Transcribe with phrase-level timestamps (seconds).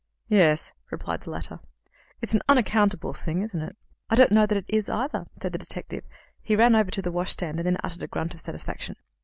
[0.29, 1.59] "Yes," replied the latter;
[2.21, 3.77] "it's an unaccountable thing, isn't it?"
[4.09, 6.05] "I don't know that it is, either," said the detective,
[6.41, 8.95] he ran over to the washstand, and then uttered a grunt of satisfaction.